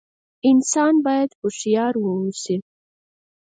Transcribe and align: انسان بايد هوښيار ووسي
انسان 0.49 0.93
بايد 1.05 1.29
هوښيار 1.39 1.93
ووسي 1.99 2.55